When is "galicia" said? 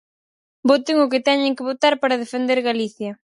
2.69-3.11